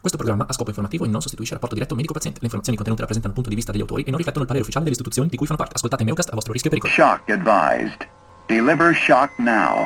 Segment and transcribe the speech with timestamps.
[0.00, 2.40] Questo programma ha scopo informativo e non sostituisce il rapporto diretto medico-paziente.
[2.40, 4.64] Le informazioni contenute rappresentano il punto di vista degli autori e non riflettono il parere
[4.64, 5.74] ufficiale delle istituzioni di cui fanno parte.
[5.76, 6.92] Ascoltate Meucast a vostro rischio e pericolo.
[6.92, 8.08] Shock advised.
[8.46, 9.84] Deliver shock now.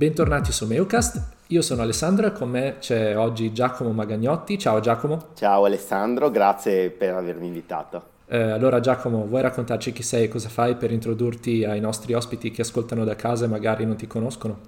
[0.00, 4.58] Bentornati su Meucast, io sono Alessandro e con me c'è oggi Giacomo Magagnotti.
[4.58, 5.26] Ciao Giacomo.
[5.34, 8.02] Ciao Alessandro, grazie per avermi invitato.
[8.26, 12.50] Eh, allora Giacomo, vuoi raccontarci chi sei e cosa fai per introdurti ai nostri ospiti
[12.50, 14.58] che ascoltano da casa e magari non ti conoscono?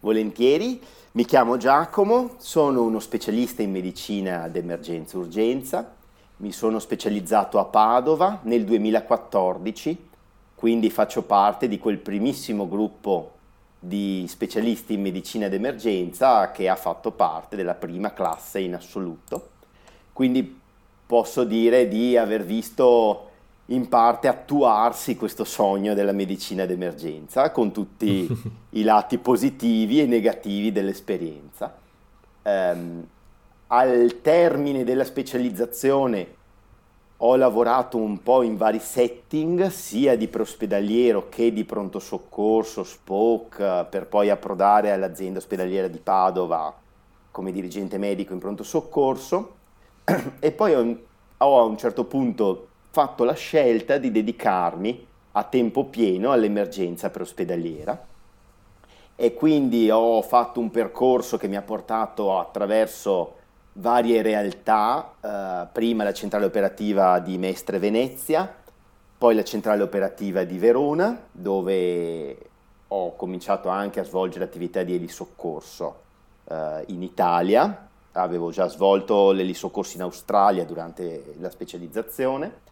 [0.00, 0.78] Volentieri,
[1.12, 5.90] mi chiamo Giacomo, sono uno specialista in medicina d'emergenza urgenza,
[6.36, 10.08] mi sono specializzato a Padova nel 2014,
[10.54, 13.35] quindi faccio parte di quel primissimo gruppo
[13.78, 19.50] di specialisti in medicina d'emergenza che ha fatto parte della prima classe in assoluto.
[20.12, 20.60] Quindi
[21.06, 23.30] posso dire di aver visto
[23.66, 28.28] in parte attuarsi questo sogno della medicina d'emergenza con tutti
[28.70, 31.76] i lati positivi e negativi dell'esperienza.
[32.42, 33.06] Um,
[33.68, 36.34] al termine della specializzazione
[37.18, 43.86] ho lavorato un po' in vari setting, sia di preospedaliero che di pronto soccorso, SPOC,
[43.88, 46.74] per poi approdare all'azienda ospedaliera di Padova
[47.30, 49.54] come dirigente medico in pronto soccorso.
[50.40, 56.32] E poi ho, a un certo punto fatto la scelta di dedicarmi a tempo pieno
[56.32, 58.06] all'emergenza preospedaliera
[59.16, 63.34] e quindi ho fatto un percorso che mi ha portato attraverso
[63.78, 68.52] varie realtà, eh, prima la centrale operativa di Mestre Venezia,
[69.18, 72.38] poi la centrale operativa di Verona, dove
[72.88, 76.02] ho cominciato anche a svolgere attività di elisoccorso
[76.48, 82.64] eh, in Italia, avevo già svolto l'elisoccorso in Australia durante la specializzazione.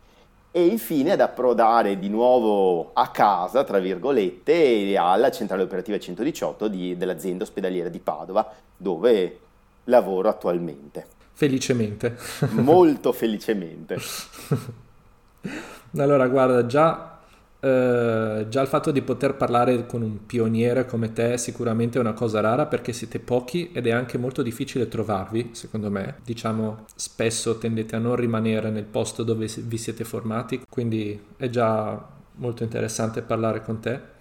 [0.56, 6.96] E infine ad approdare di nuovo a casa, tra virgolette, alla centrale operativa 118 di,
[6.96, 9.40] dell'azienda ospedaliera di Padova, dove
[9.84, 11.06] lavoro attualmente.
[11.32, 12.16] Felicemente.
[12.50, 13.98] Molto felicemente.
[15.98, 17.18] allora, guarda, già,
[17.58, 22.12] eh, già il fatto di poter parlare con un pioniere come te è sicuramente una
[22.12, 26.18] cosa rara perché siete pochi ed è anche molto difficile trovarvi, secondo me.
[26.24, 32.12] Diciamo, spesso tendete a non rimanere nel posto dove vi siete formati, quindi è già
[32.36, 34.12] molto interessante parlare con te.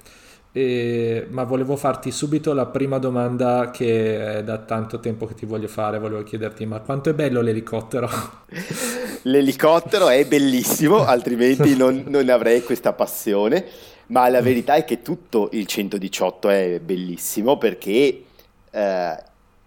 [0.55, 5.47] E, ma volevo farti subito la prima domanda che è da tanto tempo che ti
[5.47, 8.07] voglio fare, volevo chiederti ma quanto è bello l'elicottero?
[9.25, 13.65] L'elicottero è bellissimo, altrimenti non, non avrei questa passione,
[14.07, 18.23] ma la verità è che tutto il 118 è bellissimo perché
[18.69, 19.23] eh,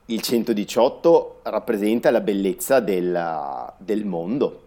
[0.07, 4.66] il 118 rappresenta la bellezza della, del mondo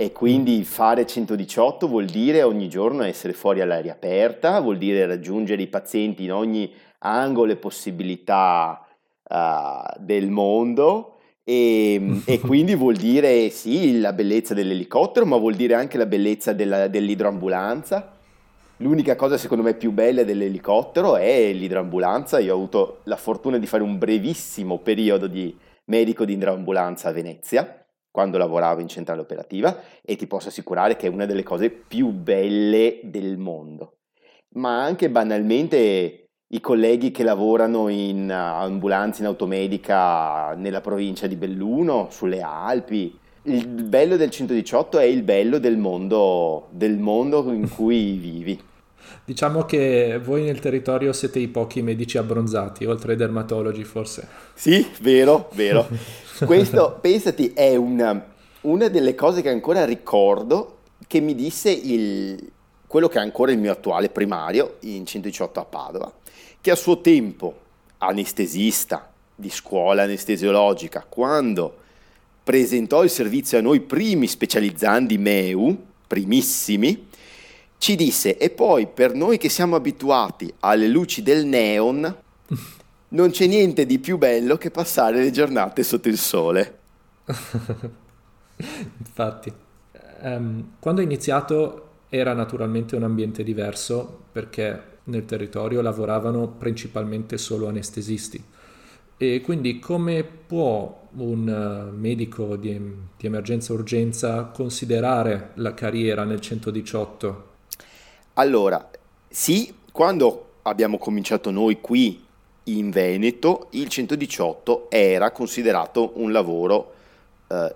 [0.00, 5.60] e quindi fare 118 vuol dire ogni giorno essere fuori all'aria aperta, vuol dire raggiungere
[5.60, 8.86] i pazienti in ogni angolo e possibilità
[9.28, 15.74] uh, del mondo e, e, quindi vuol dire sì la bellezza dell'elicottero, ma vuol dire
[15.74, 18.18] anche la bellezza della, dell'idroambulanza.
[18.76, 22.38] L'unica cosa secondo me più bella dell'elicottero è l'idroambulanza.
[22.38, 27.12] Io ho avuto la fortuna di fare un brevissimo periodo di medico di idroambulanza a
[27.12, 27.82] Venezia
[28.18, 32.08] quando lavoravo in centrale operativa e ti posso assicurare che è una delle cose più
[32.08, 33.98] belle del mondo.
[34.54, 42.08] Ma anche banalmente i colleghi che lavorano in ambulanza in automedica nella provincia di Belluno,
[42.10, 43.16] sulle Alpi.
[43.42, 48.60] Il bello del 118 è il bello del mondo, del mondo in cui vivi.
[49.24, 54.26] Diciamo che voi nel territorio siete i pochi medici abbronzati, oltre ai dermatologi forse.
[54.54, 55.86] Sì, vero, vero.
[56.44, 58.26] Questo, pensati, è una,
[58.62, 62.50] una, delle cose che ancora ricordo che mi disse il,
[62.86, 66.12] quello che è ancora il mio attuale primario in 118 a Padova,
[66.60, 67.66] che a suo tempo,
[67.98, 71.76] anestesista di scuola anestesiologica, quando
[72.42, 77.06] presentò il servizio a noi primi specializzandi MEU, primissimi,
[77.78, 82.16] ci disse, e poi per noi che siamo abituati alle luci del neon,
[83.10, 86.78] non c'è niente di più bello che passare le giornate sotto il sole.
[88.98, 89.52] Infatti,
[90.22, 97.68] um, quando ho iniziato era naturalmente un ambiente diverso perché nel territorio lavoravano principalmente solo
[97.68, 98.42] anestesisti.
[99.20, 102.78] E quindi come può un uh, medico di,
[103.16, 107.46] di emergenza urgenza considerare la carriera nel 118?
[108.34, 108.88] Allora,
[109.28, 112.26] sì, quando abbiamo cominciato noi qui
[112.76, 116.92] in Veneto il 118 era considerato un lavoro
[117.48, 117.74] eh,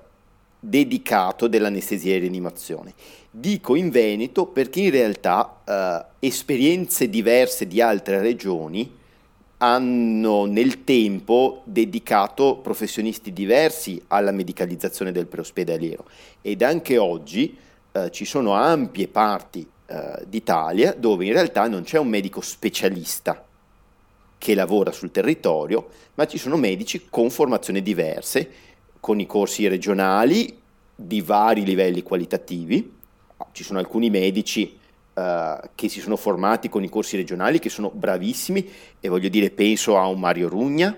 [0.59, 2.93] dedicato dell'anestesia e rianimazione.
[3.31, 9.01] Dico in Veneto perché in realtà eh, esperienze diverse di altre regioni
[9.59, 16.05] hanno nel tempo dedicato professionisti diversi alla medicalizzazione del preospedaliero
[16.41, 17.57] ed anche oggi
[17.93, 23.45] eh, ci sono ampie parti eh, d'Italia dove in realtà non c'è un medico specialista
[24.43, 28.51] che lavora sul territorio, ma ci sono medici con formazioni diverse,
[28.99, 30.59] con i corsi regionali
[30.97, 32.93] di vari livelli qualitativi.
[33.53, 34.77] Ci sono alcuni medici
[35.15, 38.69] uh, che si sono formati con i corsi regionali che sono bravissimi
[38.99, 40.93] e voglio dire penso a un Mario Rugna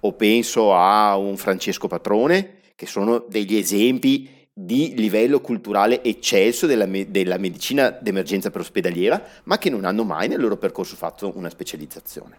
[0.00, 6.86] o penso a un Francesco Patrone che sono degli esempi di livello culturale eccelso della,
[6.86, 11.30] me- della medicina d'emergenza per ospedaliera, ma che non hanno mai nel loro percorso fatto
[11.36, 12.38] una specializzazione.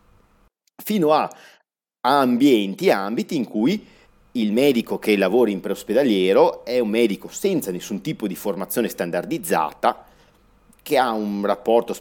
[0.83, 1.29] Fino a,
[2.01, 3.85] ambienti, ambiti in cui
[4.31, 10.05] il medico che lavora in preospedaliero è un medico senza nessun tipo di formazione standardizzata,
[10.81, 11.95] che ha un rapporto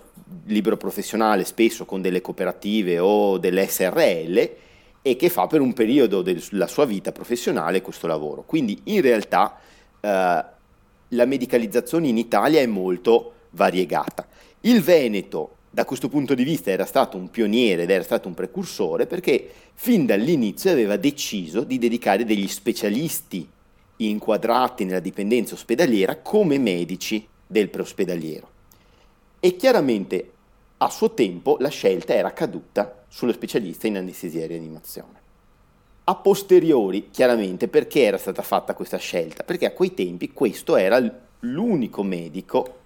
[0.46, 4.50] libero professionale spesso con delle cooperative o delle SRL
[5.02, 8.44] e che fa per un periodo della sua vita professionale questo lavoro.
[8.44, 9.58] Quindi in realtà
[10.06, 10.44] eh,
[11.10, 14.26] la medicalizzazione in Italia è molto variegata.
[14.60, 18.34] Il Veneto da questo punto di vista era stato un pioniere ed era stato un
[18.34, 23.46] precursore perché fin dall'inizio aveva deciso di dedicare degli specialisti
[23.98, 28.48] inquadrati nella dipendenza ospedaliera come medici del preospedaliero.
[29.38, 30.32] E chiaramente
[30.78, 35.24] a suo tempo la scelta era caduta sullo specialista in anestesia e rianimazione.
[36.08, 39.42] A posteriori, chiaramente, perché era stata fatta questa scelta?
[39.42, 41.02] Perché a quei tempi questo era
[41.40, 42.78] l'unico medico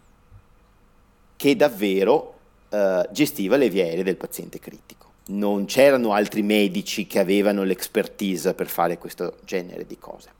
[1.37, 2.38] che davvero
[2.70, 5.12] eh, gestiva le vie aeree del paziente critico.
[5.26, 10.31] Non c'erano altri medici che avevano l'expertise per fare questo genere di cose.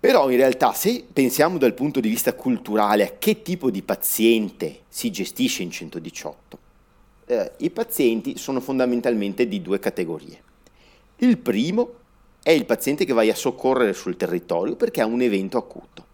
[0.00, 4.84] Però in realtà se pensiamo dal punto di vista culturale a che tipo di paziente
[4.88, 6.58] si gestisce in 118,
[7.26, 10.44] eh, i pazienti sono fondamentalmente di due categorie.
[11.18, 11.94] Il primo
[12.42, 16.04] è il paziente che vai a soccorrere sul territorio perché ha un evento acuto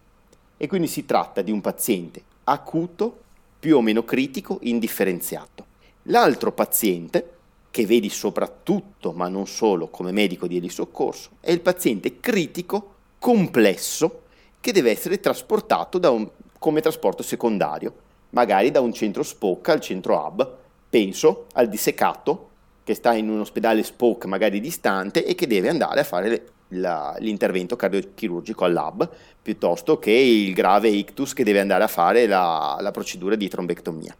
[0.55, 3.19] e quindi si tratta di un paziente acuto,
[3.59, 5.65] più o meno critico, indifferenziato.
[6.03, 7.31] L'altro paziente,
[7.69, 14.21] che vedi soprattutto ma non solo come medico di elisoccorso, è il paziente critico, complesso,
[14.61, 16.29] che deve essere trasportato un,
[16.59, 17.93] come trasporto secondario,
[18.29, 20.57] magari da un centro SPOC al centro hub.
[20.89, 22.51] Penso al dissecato
[22.83, 27.15] che sta in un ospedale SPOC magari distante e che deve andare a fare la,
[27.19, 29.09] l'intervento cardiochirurgico al lab,
[29.41, 34.15] piuttosto che il grave ictus che deve andare a fare la, la procedura di trombectomia.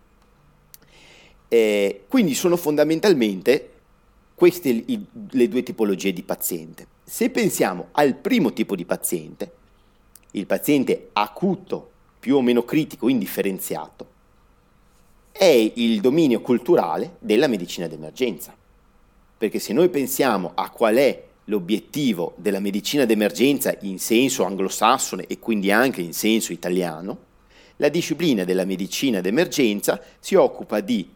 [1.48, 3.70] Eh, quindi sono fondamentalmente
[4.34, 6.88] queste i, le due tipologie di paziente.
[7.04, 9.52] Se pensiamo al primo tipo di paziente,
[10.32, 14.08] il paziente acuto, più o meno critico, indifferenziato,
[15.36, 18.56] è il dominio culturale della medicina d'emergenza.
[19.36, 25.40] Perché se noi pensiamo a qual è l'obiettivo della medicina d'emergenza in senso anglosassone e
[25.40, 27.32] quindi anche in senso italiano,
[27.78, 31.10] la disciplina della medicina d'emergenza si occupa di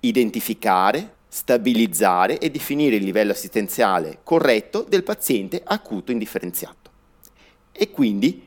[0.00, 6.90] identificare, stabilizzare e definire il livello assistenziale corretto del paziente acuto indifferenziato.
[7.70, 8.46] E quindi,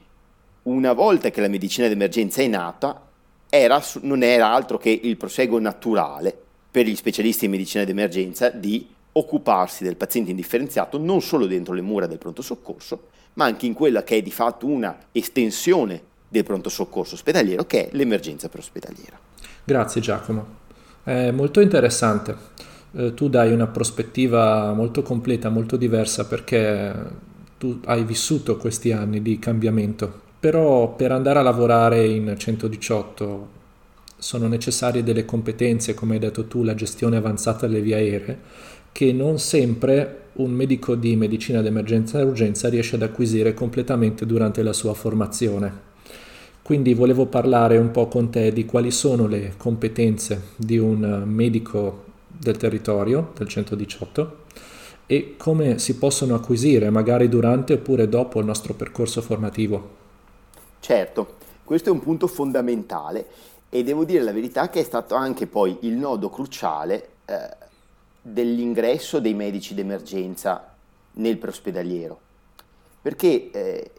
[0.63, 3.06] una volta che la medicina d'emergenza è nata,
[3.50, 6.36] era, non era altro che il proseguo naturale
[6.70, 11.82] per gli specialisti in medicina d'emergenza di occuparsi del paziente indifferenziato non solo dentro le
[11.82, 16.44] mura del pronto soccorso, ma anche in quella che è di fatto una estensione del
[16.44, 18.66] pronto soccorso ospedaliero, che è l'emergenza per.
[19.63, 20.46] Grazie Giacomo,
[21.04, 22.36] è molto interessante.
[22.92, 26.94] Eh, tu dai una prospettiva molto completa, molto diversa perché
[27.58, 33.56] tu hai vissuto questi anni di cambiamento però per andare a lavorare in 118
[34.17, 38.39] sono necessarie delle competenze, come hai detto tu, la gestione avanzata delle vie aeree,
[38.91, 44.63] che non sempre un medico di medicina d'emergenza e urgenza riesce ad acquisire completamente durante
[44.63, 45.86] la sua formazione.
[46.62, 52.06] Quindi volevo parlare un po' con te di quali sono le competenze di un medico
[52.27, 54.46] del territorio del 118
[55.06, 59.97] e come si possono acquisire magari durante oppure dopo il nostro percorso formativo.
[60.79, 63.27] Certo, questo è un punto fondamentale
[63.69, 67.50] e devo dire la verità che è stato anche poi il nodo cruciale eh,
[68.22, 70.74] dell'ingresso dei medici d'emergenza
[71.13, 72.19] nel preospedaliero.
[73.01, 73.91] Perché eh,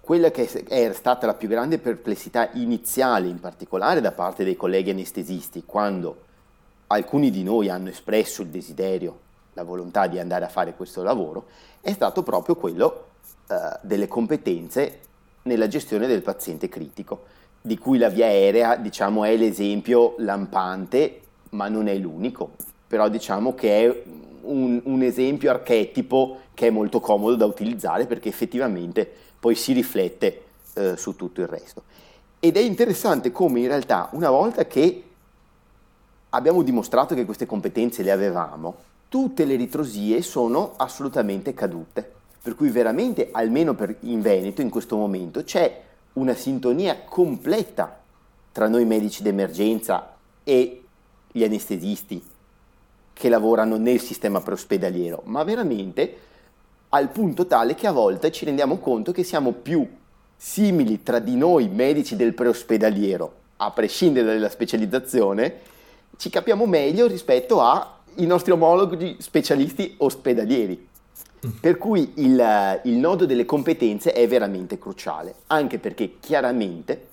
[0.00, 4.90] quella che è stata la più grande perplessità iniziale, in particolare da parte dei colleghi
[4.90, 6.24] anestesisti, quando
[6.88, 9.20] alcuni di noi hanno espresso il desiderio,
[9.52, 11.46] la volontà di andare a fare questo lavoro,
[11.80, 13.08] è stato proprio quello
[13.48, 15.00] eh, delle competenze
[15.48, 17.24] nella gestione del paziente critico,
[17.60, 22.52] di cui la via aerea diciamo, è l'esempio lampante, ma non è l'unico,
[22.86, 24.02] però diciamo che è
[24.42, 30.42] un, un esempio archetipo che è molto comodo da utilizzare perché effettivamente poi si riflette
[30.74, 31.82] eh, su tutto il resto.
[32.40, 35.02] Ed è interessante come in realtà una volta che
[36.30, 38.76] abbiamo dimostrato che queste competenze le avevamo,
[39.08, 42.12] tutte le ritrosie sono assolutamente cadute.
[42.48, 45.82] Per cui veramente, almeno per, in Veneto in questo momento, c'è
[46.14, 48.00] una sintonia completa
[48.52, 50.14] tra noi medici d'emergenza
[50.44, 50.82] e
[51.30, 52.24] gli anestesisti
[53.12, 56.16] che lavorano nel sistema preospedaliero, ma veramente
[56.88, 59.86] al punto tale che a volte ci rendiamo conto che siamo più
[60.34, 65.54] simili tra di noi medici del preospedaliero, a prescindere dalla specializzazione,
[66.16, 70.87] ci capiamo meglio rispetto ai nostri omologhi specialisti ospedalieri.
[71.60, 77.06] Per cui il, il, nodo delle competenze è veramente cruciale, anche perché chiaramente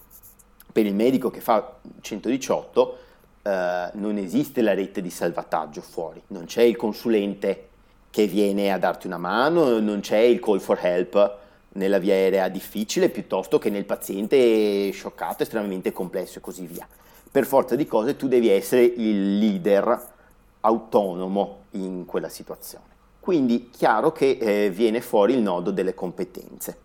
[0.71, 2.97] per il medico che fa 118
[3.43, 7.67] eh, non esiste la rete di salvataggio fuori, non c'è il consulente
[8.09, 11.37] che viene a darti una mano, non c'è il call for help
[11.73, 16.87] nella via aerea difficile piuttosto che nel paziente scioccato, estremamente complesso e così via.
[17.29, 20.13] Per forza di cose tu devi essere il leader
[20.61, 22.94] autonomo in quella situazione.
[23.25, 26.77] Quindi chiaro che eh, viene fuori il nodo delle competenze.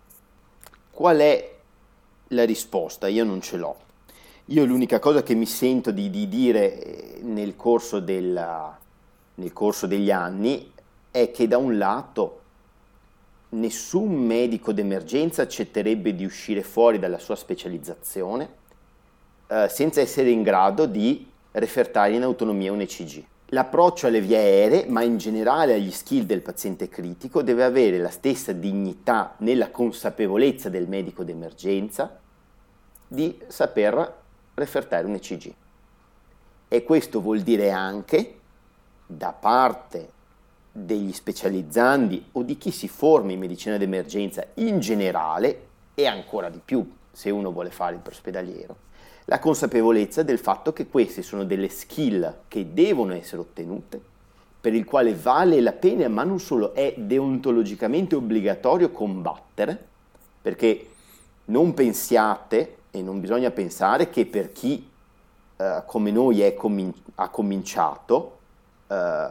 [0.90, 1.54] Qual è
[2.28, 3.08] la risposta?
[3.08, 3.76] Io non ce l'ho.
[4.46, 8.74] Io l'unica cosa che mi sento di, di dire eh, nel corso, della,
[9.34, 10.72] nel corso degli anni
[11.10, 12.40] è che da un lato
[13.50, 18.48] nessun medico d'emergenza accetterebbe di uscire fuori dalla sua specializzazione
[19.46, 23.24] eh, senza essere in grado di refertare in autonomia un ECG.
[23.52, 28.10] L'approccio alle vie aeree, ma in generale agli skill del paziente critico, deve avere la
[28.10, 32.16] stessa dignità nella consapevolezza del medico d'emergenza
[33.08, 34.18] di saper
[34.54, 35.52] refertare un ECG.
[36.68, 38.38] E questo vuol dire anche,
[39.04, 40.10] da parte
[40.70, 46.60] degli specializzandi o di chi si forma in medicina d'emergenza in generale, e ancora di
[46.64, 48.76] più se uno vuole fare il preospedaliero,
[49.26, 54.00] la consapevolezza del fatto che queste sono delle skill che devono essere ottenute,
[54.60, 59.86] per il quale vale la pena, ma non solo, è deontologicamente obbligatorio combattere,
[60.42, 60.88] perché
[61.46, 64.88] non pensiate e non bisogna pensare che per chi
[65.56, 68.38] eh, come noi comin- ha cominciato,
[68.86, 69.28] eh,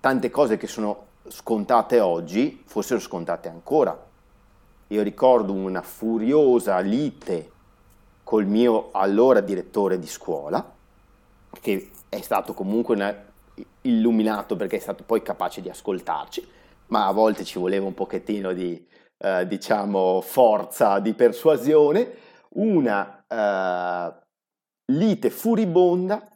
[0.00, 4.04] tante cose che sono scontate oggi fossero scontate ancora.
[4.88, 7.50] Io ricordo una furiosa lite
[8.26, 10.74] col mio allora direttore di scuola,
[11.60, 13.24] che è stato comunque
[13.82, 16.44] illuminato perché è stato poi capace di ascoltarci,
[16.86, 18.84] ma a volte ci voleva un pochettino di,
[19.18, 22.14] eh, diciamo, forza di persuasione,
[22.54, 24.14] una eh,
[24.86, 26.28] lite furibonda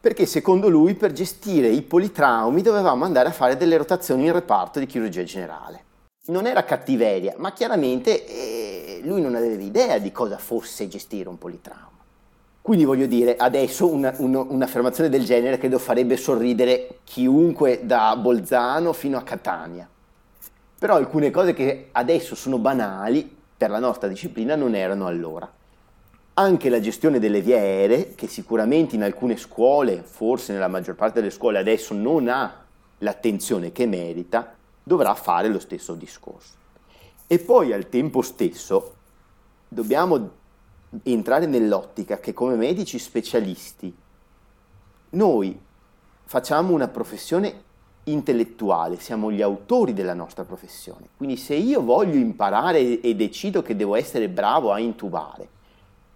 [0.00, 4.78] perché secondo lui per gestire i politraumi dovevamo andare a fare delle rotazioni in reparto
[4.78, 5.84] di chirurgia generale.
[6.28, 11.38] Non era cattiveria, ma chiaramente eh, lui non aveva idea di cosa fosse gestire un
[11.38, 11.96] politrauma.
[12.60, 18.92] Quindi voglio dire, adesso una, una, un'affermazione del genere credo farebbe sorridere chiunque da Bolzano
[18.92, 19.88] fino a Catania.
[20.78, 25.50] Però alcune cose che adesso sono banali per la nostra disciplina non erano allora.
[26.34, 31.20] Anche la gestione delle vie aeree, che sicuramente in alcune scuole, forse nella maggior parte
[31.20, 32.64] delle scuole adesso non ha
[32.98, 36.52] l'attenzione che merita, dovrà fare lo stesso discorso.
[37.30, 38.94] E poi al tempo stesso
[39.68, 40.30] dobbiamo
[41.02, 43.94] entrare nell'ottica che come medici specialisti
[45.10, 45.60] noi
[46.24, 47.64] facciamo una professione
[48.04, 51.08] intellettuale, siamo gli autori della nostra professione.
[51.18, 55.48] Quindi se io voglio imparare e decido che devo essere bravo a intubare,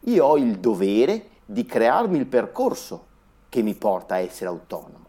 [0.00, 3.06] io ho il dovere di crearmi il percorso
[3.50, 5.04] che mi porta a essere autonomo,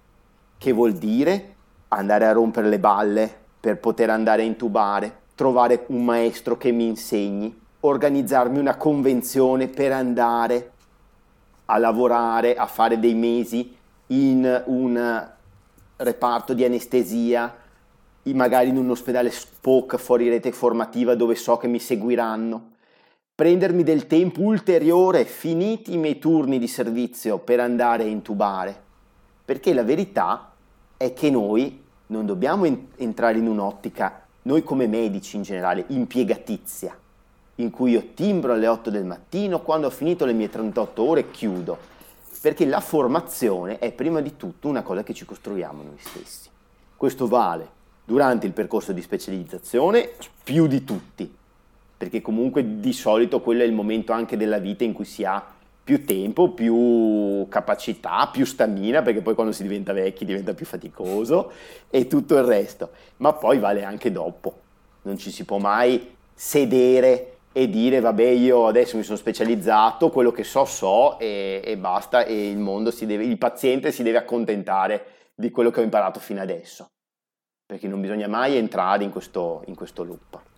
[0.58, 1.56] che vuol dire
[1.88, 6.88] andare a rompere le balle per poter andare a intubare, trovare un maestro che mi
[6.88, 10.72] insegni, organizzarmi una convenzione per andare
[11.66, 13.76] a lavorare, a fare dei mesi
[14.08, 15.32] in un
[15.98, 17.56] reparto di anestesia,
[18.24, 22.72] magari in un ospedale SPOC fuori rete formativa dove so che mi seguiranno,
[23.36, 28.82] prendermi del tempo ulteriore finiti i miei turni di servizio per andare a intubare,
[29.44, 30.54] perché la verità
[30.96, 32.66] è che noi non dobbiamo
[32.98, 36.98] entrare in un'ottica noi come medici in generale, impiegatizia,
[37.56, 41.32] in cui io timbro alle 8 del mattino, quando ho finito le mie 38 ore
[41.32, 41.92] chiudo.
[42.44, 46.50] perché la formazione è prima di tutto una cosa che ci costruiamo noi stessi.
[46.98, 47.70] Questo vale
[48.04, 50.10] durante il percorso di specializzazione
[50.44, 51.34] più di tutti,
[51.98, 55.42] perché comunque di solito quello è il momento anche della vita in cui si ha
[55.84, 61.52] più tempo, più capacità, più stamina, perché poi quando si diventa vecchi diventa più faticoso
[61.90, 64.62] e tutto il resto, ma poi vale anche dopo.
[65.02, 70.32] Non ci si può mai sedere e dire vabbè io adesso mi sono specializzato, quello
[70.32, 74.18] che so so e, e basta e il mondo si deve, il paziente si deve
[74.18, 76.88] accontentare di quello che ho imparato fino adesso,
[77.66, 80.52] perché non bisogna mai entrare in questo, in questo loop.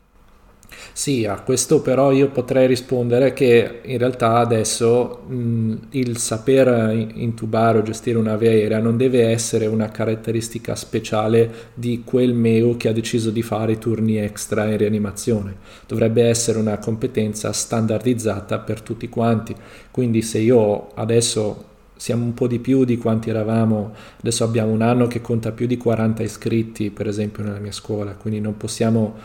[0.93, 7.79] Sì, a questo però io potrei rispondere che in realtà adesso mh, il saper intubare
[7.79, 12.87] o gestire una via aerea non deve essere una caratteristica speciale di quel MEO che
[12.89, 15.55] ha deciso di fare i turni extra in rianimazione.
[15.87, 19.53] Dovrebbe essere una competenza standardizzata per tutti quanti.
[19.91, 24.81] Quindi se io adesso siamo un po' di più di quanti eravamo, adesso abbiamo un
[24.81, 29.15] anno che conta più di 40 iscritti per esempio nella mia scuola, quindi non possiamo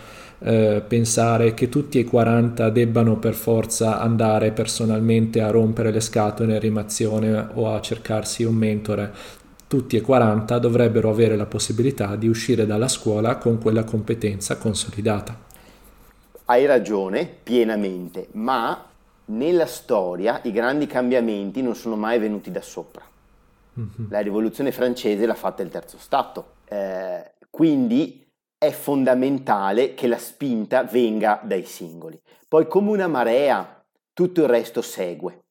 [0.42, 6.54] eh, pensare che tutti e 40 debbano per forza andare personalmente a rompere le scatole
[6.54, 9.12] in rimazione o a cercarsi un mentore.
[9.66, 15.48] Tutti e 40 dovrebbero avere la possibilità di uscire dalla scuola con quella competenza consolidata.
[16.46, 18.84] Hai ragione, pienamente, ma
[19.26, 23.04] nella storia i grandi cambiamenti non sono mai venuti da sopra.
[23.78, 24.10] Mm-hmm.
[24.10, 26.54] La rivoluzione francese l'ha fatta il terzo Stato.
[26.64, 28.26] Eh, quindi
[28.62, 32.20] è fondamentale che la spinta venga dai singoli.
[32.46, 35.44] Poi come una marea tutto il resto segue.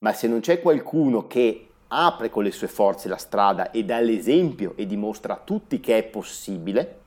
[0.00, 3.98] Ma se non c'è qualcuno che apre con le sue forze la strada e dà
[3.98, 6.98] l'esempio e dimostra a tutti che è possibile,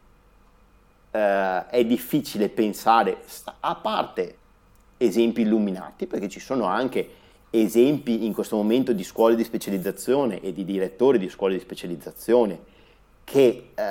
[1.12, 3.22] eh, è difficile pensare,
[3.60, 4.38] a parte
[4.98, 7.10] esempi illuminati, perché ci sono anche
[7.52, 12.76] esempi in questo momento di scuole di specializzazione e di direttori di scuole di specializzazione
[13.30, 13.84] che eh,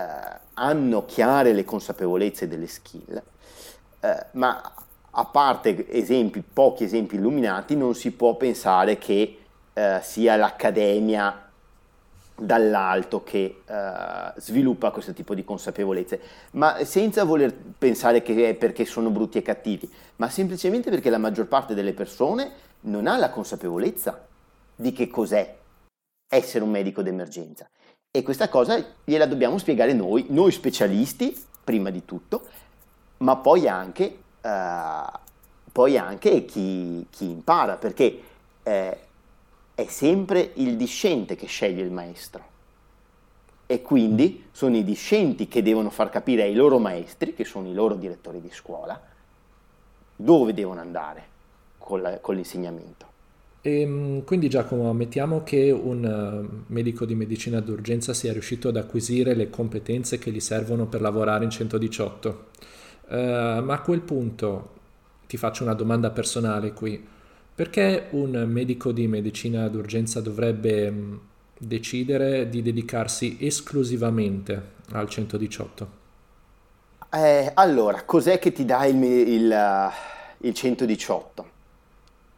[0.55, 3.23] hanno chiare le consapevolezze delle skill,
[4.00, 4.73] eh, ma
[5.11, 9.38] a parte esempi, pochi esempi illuminati, non si può pensare che
[9.75, 11.42] eh, sia l'accademia
[12.38, 16.20] dall'alto che uh, sviluppa questo tipo di consapevolezze,
[16.53, 21.16] ma senza voler pensare che è perché sono brutti e cattivi, ma semplicemente perché la
[21.16, 24.27] maggior parte delle persone non ha la consapevolezza
[24.75, 25.57] di che cos'è
[26.29, 27.66] essere un medico d'emergenza
[28.16, 32.46] e questa cosa gliela dobbiamo spiegare noi, noi specialisti, prima di tutto,
[33.18, 35.18] ma poi anche, uh,
[35.70, 38.22] poi anche chi, chi, impara, perché
[38.62, 38.98] eh,
[39.74, 42.55] è sempre il discente che sceglie il maestro.
[43.66, 47.74] E quindi sono i discenti che devono far capire ai loro maestri, che sono i
[47.74, 48.98] loro direttori di scuola,
[50.16, 51.24] dove devono andare
[51.76, 53.15] con, la, con l'insegnamento.
[53.66, 58.76] E, ehm, quindi Giacomo, ammettiamo che un uh, medico di medicina d'urgenza sia riuscito ad
[58.76, 62.29] acquisire le competenze che gli servono per lavorare in 118,
[63.09, 64.74] uh, eh, ma a quel punto
[65.26, 67.05] ti faccio una domanda personale qui,
[67.57, 71.16] perché un medico di medicina d'urgenza dovrebbe mm,
[71.59, 75.88] decidere di dedicarsi esclusivamente al 118?
[77.11, 79.90] Eh, allora, cos'è che ti dà il, il,
[80.38, 81.55] il 118?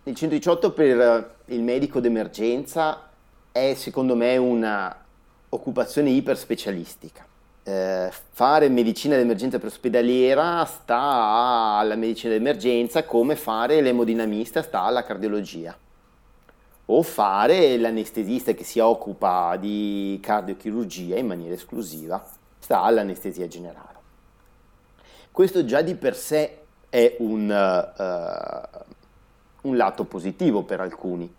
[0.08, 3.10] Il 118 per eh, il medico d'emergenza
[3.52, 5.04] è secondo me una
[5.50, 7.26] occupazione iperspecialistica.
[7.62, 15.04] Eh, fare medicina d'emergenza per ospedaliera sta alla medicina d'emergenza come fare l'emodinamista sta alla
[15.04, 15.76] cardiologia
[16.86, 22.26] o fare l'anestesista che si occupa di cardiochirurgia in maniera esclusiva
[22.58, 23.98] sta all'anestesia generale.
[25.30, 28.96] Questo già di per sé è un, uh,
[29.68, 31.32] un lato positivo per alcuni,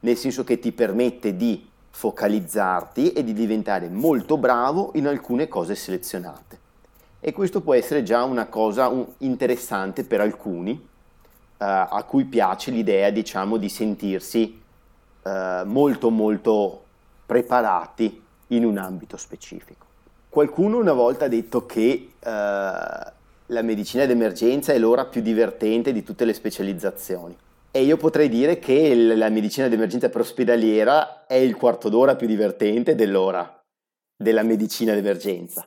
[0.00, 5.74] nel senso che ti permette di focalizzarti e di diventare molto bravo in alcune cose
[5.74, 6.58] selezionate.
[7.20, 13.10] E questo può essere già una cosa interessante per alcuni, eh, a cui piace l'idea,
[13.10, 14.60] diciamo, di sentirsi
[15.22, 16.82] eh, molto molto
[17.26, 19.86] preparati in un ambito specifico.
[20.28, 22.30] Qualcuno una volta ha detto che eh,
[23.52, 27.36] la medicina d'emergenza è l'ora più divertente di tutte le specializzazioni.
[27.74, 32.94] E io potrei dire che la medicina d'emergenza preospedaliera è il quarto d'ora più divertente
[32.94, 33.64] dell'ora
[34.14, 35.66] della medicina d'emergenza.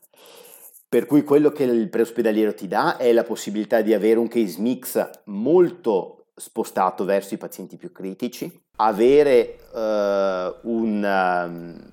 [0.88, 4.62] Per cui quello che il preospedaliero ti dà è la possibilità di avere un case
[4.62, 11.90] mix molto spostato verso i pazienti più critici, avere uh, un, um,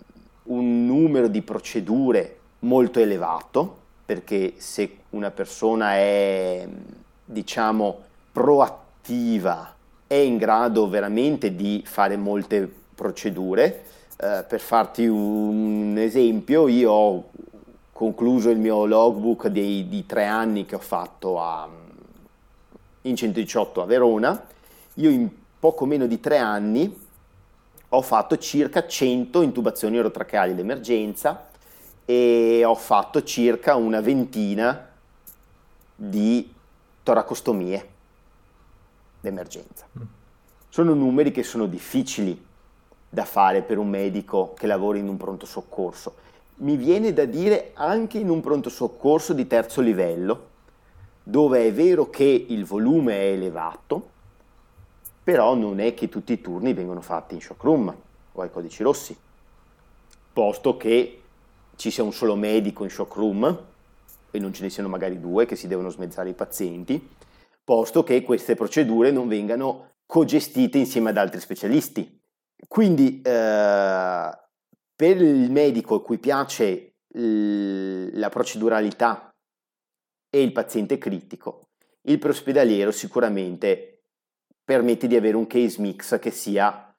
[0.54, 6.68] un numero di procedure molto elevato, perché se una persona è,
[7.24, 7.98] diciamo,
[8.30, 9.71] proattiva
[10.12, 13.84] è in grado veramente di fare molte procedure.
[14.18, 17.30] Eh, per farti un esempio, io ho
[17.92, 21.66] concluso il mio logbook dei, di tre anni che ho fatto a,
[23.00, 24.44] in 118 a Verona.
[24.96, 26.94] Io in poco meno di tre anni
[27.88, 31.48] ho fatto circa 100 intubazioni orotracheali d'emergenza
[32.04, 34.90] e ho fatto circa una ventina
[35.94, 36.52] di
[37.02, 37.91] toracostomie
[39.22, 39.86] d'emergenza.
[40.68, 42.50] Sono numeri che sono difficili
[43.08, 46.14] da fare per un medico che lavora in un pronto soccorso.
[46.56, 50.48] Mi viene da dire anche in un pronto soccorso di terzo livello,
[51.22, 54.10] dove è vero che il volume è elevato,
[55.22, 57.94] però non è che tutti i turni vengono fatti in shock room
[58.32, 59.16] o ai codici rossi,
[60.32, 61.22] posto che
[61.76, 63.58] ci sia un solo medico in shock room
[64.30, 67.08] e non ce ne siano magari due che si devono smezzare i pazienti,
[67.64, 72.20] posto che queste procedure non vengano cogestite insieme ad altri specialisti.
[72.68, 74.30] Quindi eh,
[74.94, 79.34] per il medico a cui piace l- la proceduralità
[80.30, 81.68] e il paziente critico,
[82.02, 84.04] il preospedaliero sicuramente
[84.64, 86.94] permette di avere un case mix che sia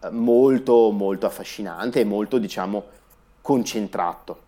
[0.00, 2.84] eh, molto molto affascinante e molto diciamo
[3.40, 4.46] concentrato.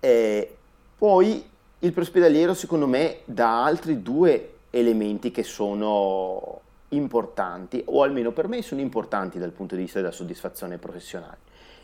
[0.00, 0.56] E
[0.96, 1.49] poi
[1.82, 8.62] il preospedaliero secondo me dà altri due elementi che sono importanti, o almeno per me
[8.62, 11.38] sono importanti dal punto di vista della soddisfazione professionale.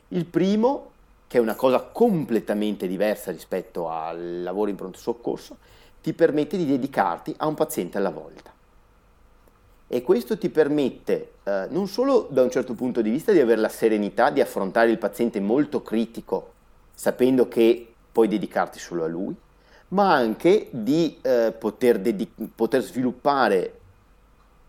[0.09, 0.91] Il primo,
[1.27, 5.57] che è una cosa completamente diversa rispetto al lavoro in pronto soccorso,
[6.03, 8.53] ti permette di dedicarti a un paziente alla volta.
[9.89, 13.61] E questo ti permette eh, non solo da un certo punto di vista di avere
[13.61, 16.53] la serenità di affrontare il paziente molto critico,
[16.93, 19.35] sapendo che puoi dedicarti solo a lui,
[19.89, 23.81] ma anche di eh, poter, dedic- poter, sviluppare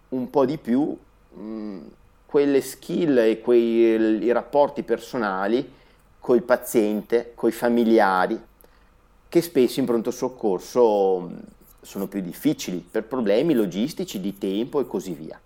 [0.09, 0.95] un po' di più
[1.33, 1.79] mh, mm,
[2.25, 5.73] quelle skill e quei rapporti personali
[6.19, 8.39] col paziente, coi familiari,
[9.29, 11.37] che spesso in pronto soccorso mm,
[11.81, 15.39] sono più difficili per problemi logistici, di tempo e così via.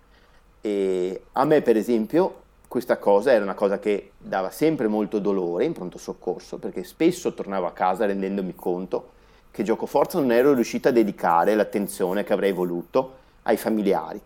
[0.60, 5.64] E a me, per esempio, questa cosa era una cosa che dava sempre molto dolore
[5.64, 9.20] in pronto soccorso, perché spesso tornavo a casa rendendomi conto
[9.52, 14.20] che gioco forza non ero riuscito a dedicare l'attenzione che avrei voluto ai familiari,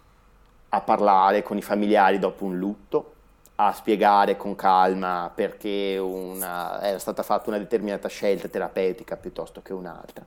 [0.68, 3.12] a parlare con i familiari dopo un lutto,
[3.56, 9.72] a spiegare con calma perché una, era stata fatta una determinata scelta terapeutica piuttosto che
[9.72, 10.24] un'altra.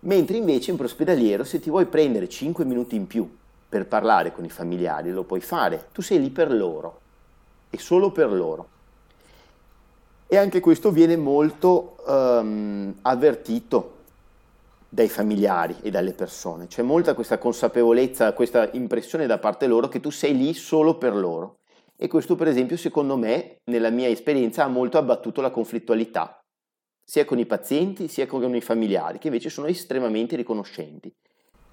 [0.00, 3.36] Mentre invece in prospedaliero se ti vuoi prendere 5 minuti in più
[3.68, 7.00] per parlare con i familiari lo puoi fare, tu sei lì per loro
[7.68, 8.76] e solo per loro.
[10.30, 13.96] E anche questo viene molto um, avvertito
[14.86, 16.66] dai familiari e dalle persone.
[16.66, 21.14] C'è molta questa consapevolezza, questa impressione da parte loro che tu sei lì solo per
[21.14, 21.60] loro.
[21.96, 26.38] E questo, per esempio, secondo me, nella mia esperienza, ha molto abbattuto la conflittualità,
[27.02, 31.10] sia con i pazienti sia con i familiari, che invece sono estremamente riconoscenti.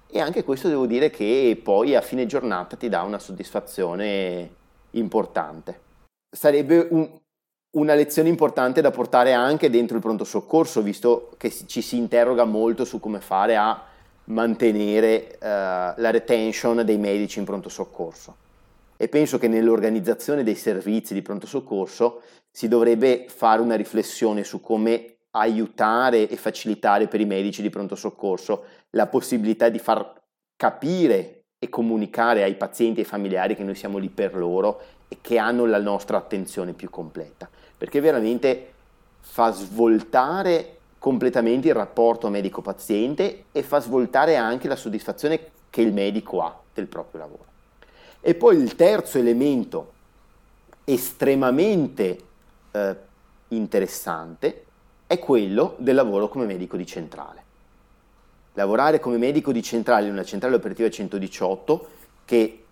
[0.08, 4.50] E anche questo devo dire che poi a fine giornata ti dà una soddisfazione
[4.92, 5.80] importante.
[6.30, 7.08] Sarebbe un,
[7.76, 12.44] una lezione importante da portare anche dentro il pronto soccorso, visto che ci si interroga
[12.44, 13.82] molto su come fare a
[14.24, 18.44] mantenere uh, la retention dei medici in pronto soccorso.
[18.96, 24.60] E penso che nell'organizzazione dei servizi di pronto soccorso si dovrebbe fare una riflessione su
[24.60, 30.14] come aiutare e facilitare per i medici di pronto soccorso la possibilità di far
[30.56, 34.80] capire e comunicare ai pazienti e ai familiari che noi siamo lì per loro
[35.20, 38.72] che hanno la nostra attenzione più completa perché veramente
[39.20, 46.42] fa svoltare completamente il rapporto medico-paziente e fa svoltare anche la soddisfazione che il medico
[46.42, 47.44] ha del proprio lavoro.
[48.20, 49.92] E poi il terzo elemento
[50.84, 52.18] estremamente
[52.72, 52.96] eh,
[53.48, 54.64] interessante
[55.06, 57.44] è quello del lavoro come medico di centrale.
[58.54, 61.88] Lavorare come medico di centrale in una centrale operativa 118
[62.24, 62.64] che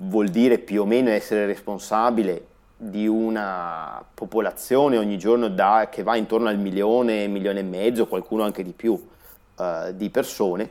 [0.00, 6.16] vuol dire più o meno essere responsabile di una popolazione ogni giorno da, che va
[6.16, 10.70] intorno al milione, milione e mezzo, qualcuno anche di più uh, di persone,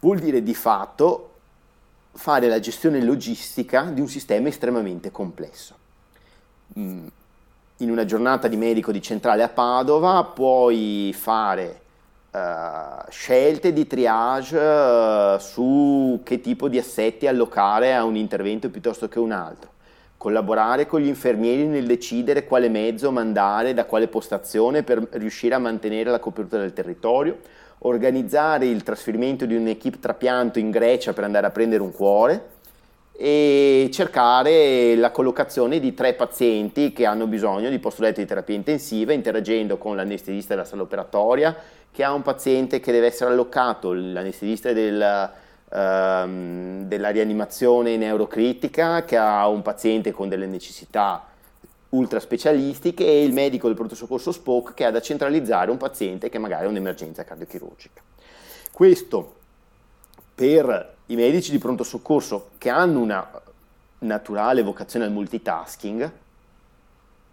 [0.00, 1.30] vuol dire di fatto
[2.12, 5.74] fare la gestione logistica di un sistema estremamente complesso.
[6.78, 7.06] Mm.
[7.80, 11.82] In una giornata di medico di centrale a Padova puoi fare
[12.36, 19.08] uh, scelte di triage uh, su che tipo di assetti allocare a un intervento piuttosto
[19.08, 19.70] che un altro.
[20.18, 25.58] Collaborare con gli infermieri nel decidere quale mezzo mandare da quale postazione per riuscire a
[25.58, 27.38] mantenere la copertura del territorio,
[27.80, 32.54] organizzare il trasferimento di un'equipe trapianto in Grecia per andare a prendere un cuore.
[33.18, 38.54] E cercare la collocazione di tre pazienti che hanno bisogno di posto letto di terapia
[38.54, 41.56] intensiva interagendo con l'anestesista della sala operatoria
[41.96, 45.32] che ha un paziente che deve essere allocato, l'anestesista del,
[45.72, 51.24] ehm, della rianimazione neurocritica che ha un paziente con delle necessità
[51.88, 56.28] ultra specialistiche e il medico del pronto soccorso SPOC che ha da centralizzare un paziente
[56.28, 58.02] che magari ha un'emergenza cardiochirurgica.
[58.70, 59.36] Questo
[60.34, 63.26] per i medici di pronto soccorso che hanno una
[64.00, 66.12] naturale vocazione al multitasking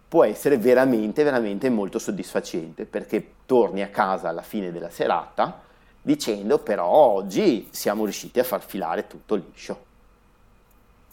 [0.08, 5.62] può essere veramente, veramente molto soddisfacente perché torni a casa alla fine della serata
[6.00, 9.92] dicendo però oggi siamo riusciti a far filare tutto liscio.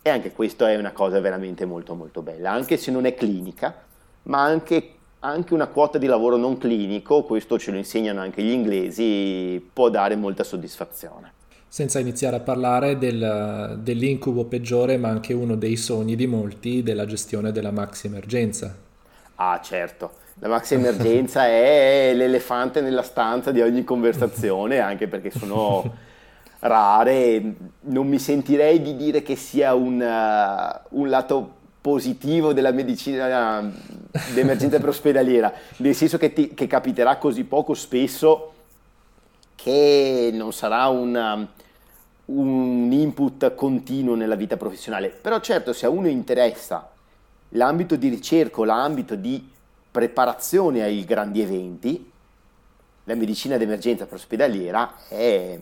[0.01, 3.83] E anche questo è una cosa veramente molto molto bella, anche se non è clinica,
[4.23, 8.51] ma anche, anche una quota di lavoro non clinico, questo ce lo insegnano anche gli
[8.51, 11.39] inglesi, può dare molta soddisfazione
[11.71, 17.05] senza iniziare a parlare del, dell'incubo peggiore, ma anche uno dei sogni di molti della
[17.05, 18.75] gestione della maxi emergenza.
[19.35, 20.15] Ah, certo.
[20.39, 25.89] La maxi emergenza è l'elefante nella stanza di ogni conversazione, anche perché sono
[26.59, 27.41] rare.
[27.83, 33.71] Non mi sentirei di dire che sia un, uh, un lato positivo della medicina
[34.33, 38.51] d'emergenza preospedaliera, nel senso che, ti, che capiterà così poco spesso
[39.55, 41.47] che non sarà un,
[42.33, 45.09] un input continuo nella vita professionale.
[45.09, 46.89] Però certo, se a uno interessa
[47.49, 49.49] l'ambito di ricerca l'ambito di
[49.91, 52.11] preparazione ai grandi eventi,
[53.05, 55.59] la medicina d'emergenza ospedaliera è,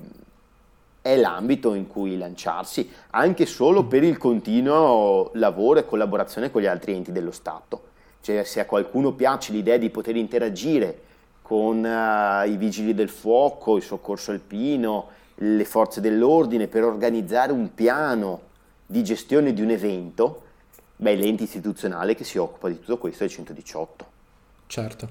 [1.01, 6.67] è l'ambito in cui lanciarsi, anche solo per il continuo lavoro e collaborazione con gli
[6.67, 7.87] altri enti dello Stato.
[8.21, 11.07] Cioè, se a qualcuno piace l'idea di poter interagire
[11.41, 15.07] con uh, i vigili del fuoco, il soccorso alpino,
[15.41, 18.41] le forze dell'ordine per organizzare un piano
[18.85, 20.41] di gestione di un evento,
[20.95, 24.05] beh, l'ente istituzionale che si occupa di tutto questo è il 118.
[24.67, 25.09] Certo,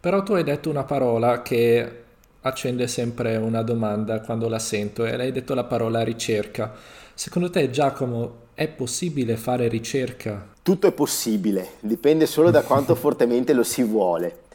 [0.00, 2.04] però tu hai detto una parola che
[2.40, 6.72] accende sempre una domanda quando la sento e hai detto la parola ricerca.
[7.12, 10.48] Secondo te Giacomo è possibile fare ricerca?
[10.62, 14.46] Tutto è possibile, dipende solo da quanto fortemente lo si vuole.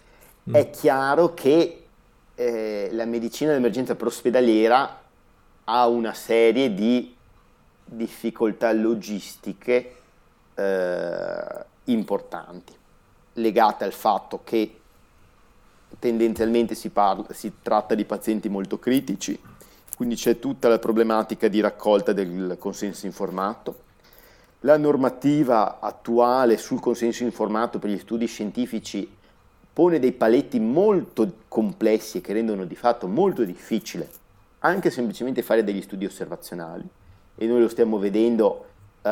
[0.50, 0.56] Mm.
[0.56, 1.84] È chiaro che
[2.36, 5.02] eh, la medicina d'emergenza prospedaliera
[5.66, 7.16] ha una serie di
[7.86, 9.96] difficoltà logistiche
[10.56, 12.74] eh, importanti,
[13.34, 14.80] legate al fatto che
[16.00, 19.40] tendenzialmente si, parla, si tratta di pazienti molto critici,
[19.96, 23.82] quindi c'è tutta la problematica di raccolta del consenso informato.
[24.62, 29.10] La normativa attuale sul consenso informato per gli studi scientifici
[29.74, 34.22] pone dei paletti molto complessi che rendono di fatto molto difficile
[34.66, 36.88] anche semplicemente fare degli studi osservazionali.
[37.36, 38.66] E noi lo stiamo vedendo
[39.02, 39.10] uh,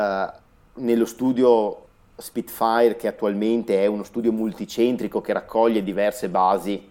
[0.74, 1.86] nello studio
[2.16, 6.90] Spitfire che attualmente è uno studio multicentrico che raccoglie diverse basi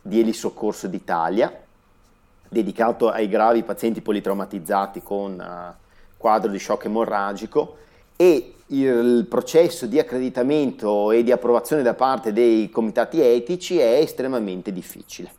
[0.00, 1.52] di elisoccorso d'Italia
[2.48, 5.74] dedicato ai gravi pazienti politraumatizzati con uh,
[6.16, 7.76] quadro di shock emorragico.
[8.16, 14.72] E il processo di accreditamento e di approvazione da parte dei comitati etici è estremamente
[14.72, 15.32] difficile,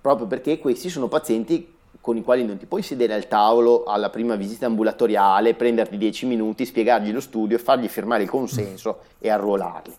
[0.00, 1.73] proprio perché questi sono pazienti
[2.04, 6.26] con i quali non ti puoi sedere al tavolo alla prima visita ambulatoriale, prenderti dieci
[6.26, 9.94] minuti, spiegargli lo studio, fargli firmare il consenso e arruolarli.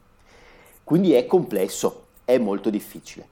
[0.83, 3.27] Quindi è complesso, è molto difficile,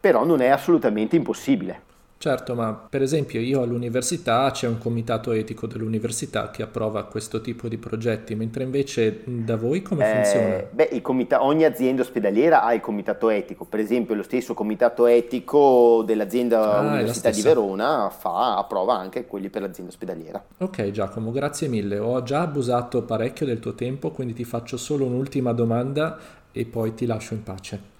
[0.00, 1.82] però non è assolutamente impossibile.
[2.22, 7.66] Certo, ma per esempio io all'università c'è un comitato etico dell'università che approva questo tipo
[7.66, 10.64] di progetti, mentre invece da voi come eh, funziona?
[10.70, 16.04] Beh, comita- ogni azienda ospedaliera ha il comitato etico, per esempio lo stesso comitato etico
[16.06, 20.40] dell'azienda ah, Università di Verona fa, approva anche quelli per l'azienda ospedaliera.
[20.58, 25.06] Ok Giacomo, grazie mille, ho già abusato parecchio del tuo tempo, quindi ti faccio solo
[25.06, 26.16] un'ultima domanda
[26.52, 27.91] e poi ti lascio in pace.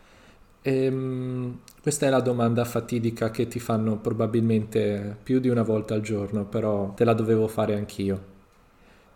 [0.62, 6.01] Ehm, questa è la domanda fatidica che ti fanno probabilmente più di una volta al
[6.01, 8.31] giorno, però te la dovevo fare anch'io.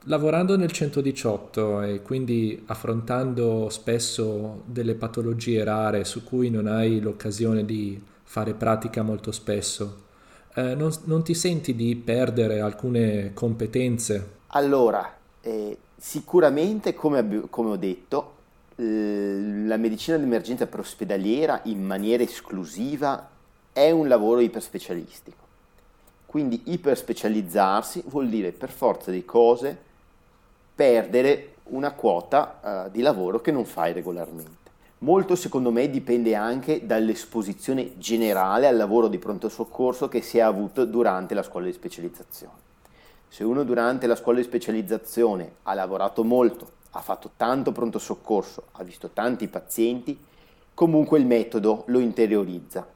[0.09, 7.65] Lavorando nel 118 e quindi affrontando spesso delle patologie rare su cui non hai l'occasione
[7.65, 10.05] di fare pratica molto spesso,
[10.55, 14.35] eh, non, non, ti senti di perdere alcune competenze?
[14.49, 18.36] Allora, eh, sicuramente come, come ho detto,
[18.79, 23.29] la medicina d'emergenza preospedaliera in maniera esclusiva
[23.73, 25.45] è un lavoro iperspecialistico.
[26.27, 29.85] Quindi iperspecializzarsi vuol dire per forza di cose
[30.75, 34.65] perdere una quota uh, di lavoro che non fai regolarmente.
[34.99, 40.43] Molto secondo me dipende anche dall'esposizione generale al lavoro di pronto soccorso che si è
[40.43, 42.65] avuto durante la scuola di specializzazione.
[43.29, 48.65] Se uno durante la scuola di specializzazione ha lavorato molto, ha fatto tanto pronto soccorso,
[48.73, 50.19] ha visto tanti pazienti,
[50.73, 52.87] comunque il metodo lo interiorizza.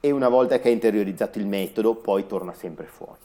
[0.00, 3.20] E una volta che ha interiorizzato il metodo, poi torna sempre fuori.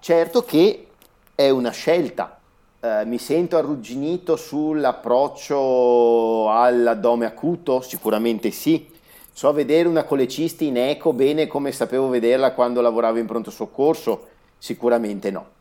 [0.00, 0.88] Certo che
[1.34, 2.38] è una scelta.
[2.78, 7.80] Eh, mi sento arrugginito sull'approccio all'addome acuto?
[7.80, 8.92] Sicuramente sì.
[9.32, 14.28] So vedere una colecisti in eco bene come sapevo vederla quando lavoravo in pronto soccorso?
[14.58, 15.54] Sicuramente no.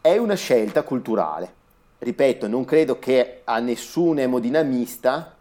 [0.00, 1.60] È una scelta culturale.
[2.02, 5.36] Ripeto, non credo che a nessun emodinamista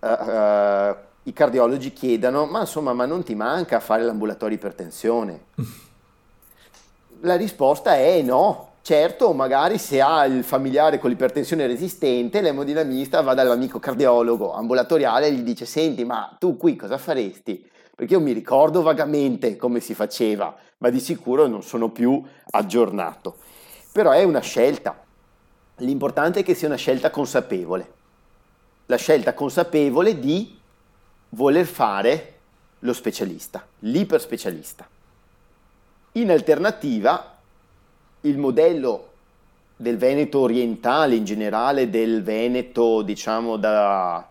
[0.00, 5.40] uh, uh, i cardiologi chiedano, ma insomma, ma non ti manca fare l'ambulatorio ipertensione?
[7.20, 8.66] La risposta è no.
[8.80, 15.32] Certo, magari se ha il familiare con l'ipertensione resistente, l'emodinamista va dall'amico cardiologo ambulatoriale e
[15.32, 17.68] gli dice, senti, ma tu qui cosa faresti?
[17.94, 23.36] Perché io mi ricordo vagamente come si faceva, ma di sicuro non sono più aggiornato.
[23.92, 25.02] Però è una scelta.
[25.78, 27.92] L'importante è che sia una scelta consapevole.
[28.86, 30.58] La scelta consapevole di
[31.30, 32.34] voler fare
[32.80, 34.88] lo specialista, l'iperspecialista.
[36.12, 37.36] In alternativa,
[38.22, 39.06] il modello
[39.76, 44.26] del Veneto orientale, in generale del Veneto, diciamo da,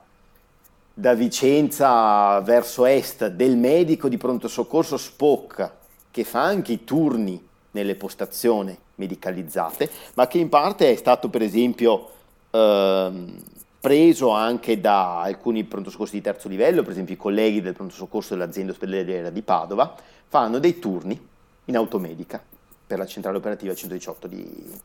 [0.94, 5.72] da Vicenza verso est, del medico di pronto soccorso SPOC,
[6.12, 11.42] che fa anche i turni nelle postazioni medicalizzate, ma che in parte è stato per
[11.42, 12.10] esempio
[12.52, 13.42] ehm,
[13.80, 17.94] preso anche da alcuni pronto soccorso di terzo livello, per esempio i colleghi del pronto
[17.94, 19.96] soccorso dell'azienda ospedaliera di Padova,
[20.28, 21.20] fanno dei turni
[21.66, 22.42] in automedica
[22.86, 24.80] per la centrale operativa 118 di,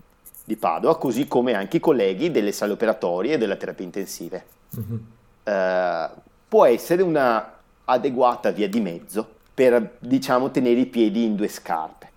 [0.44, 4.44] di Padova, così come anche i colleghi delle sale operatorie e della terapia intensive.
[4.78, 4.98] Mm-hmm.
[5.44, 6.10] Eh,
[6.48, 12.10] può essere una adeguata via di mezzo per, diciamo, tenere i piedi in due scarpe.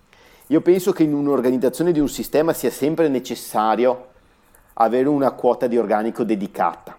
[0.48, 4.10] Io penso che in un'organizzazione di un sistema sia sempre necessario
[4.74, 6.96] avere una quota di organico dedicata,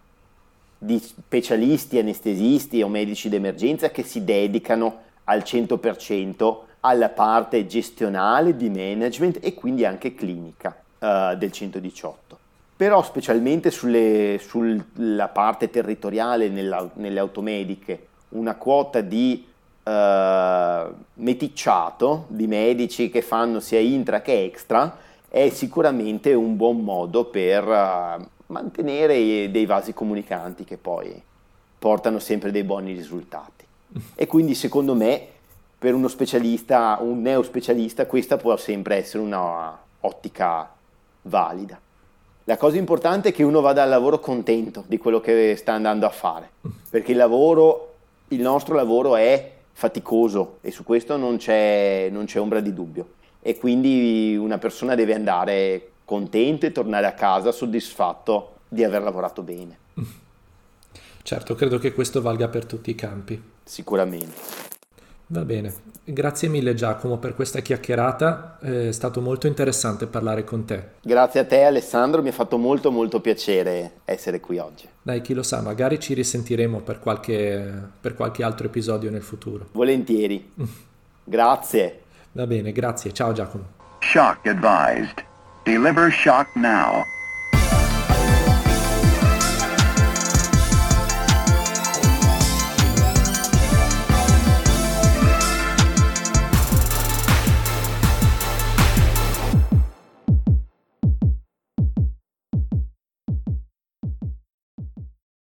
[0.76, 8.68] di specialisti, anestesisti o medici d'emergenza che si dedicano al 100% alla parte gestionale di
[8.68, 12.38] management e quindi anche clinica uh, del 118.
[12.76, 19.46] Però specialmente sulle, sulla parte territoriale nella, nelle automediche una quota di
[19.86, 27.24] uh, meticciato di medici che fanno sia intra che extra è sicuramente un buon modo
[27.24, 31.22] per uh, mantenere dei vasi comunicanti che poi
[31.78, 33.64] portano sempre dei buoni risultati.
[34.14, 35.26] E quindi secondo me
[35.78, 40.70] per uno specialista, un neospecialista, questa può sempre essere una ottica
[41.22, 41.78] valida.
[42.44, 46.06] La cosa importante è che uno vada al lavoro contento di quello che sta andando
[46.06, 46.50] a fare,
[46.88, 47.94] perché il lavoro,
[48.28, 53.08] il nostro lavoro è faticoso e su questo non c'è, non c'è ombra di dubbio.
[53.42, 59.42] E quindi una persona deve andare contento e tornare a casa soddisfatto di aver lavorato
[59.42, 59.78] bene.
[61.22, 63.40] Certo, credo che questo valga per tutti i campi.
[63.64, 64.75] Sicuramente.
[65.28, 70.90] Va bene, grazie mille Giacomo per questa chiacchierata, è stato molto interessante parlare con te.
[71.02, 74.88] Grazie a te Alessandro, mi ha fatto molto molto piacere essere qui oggi.
[75.02, 79.66] Dai, chi lo sa, magari ci risentiremo per qualche, per qualche altro episodio nel futuro.
[79.72, 80.52] Volentieri,
[81.24, 82.02] grazie.
[82.30, 83.64] Va bene, grazie, ciao Giacomo.
[83.98, 85.24] Shock advised.
[85.64, 87.02] Deliver shock now.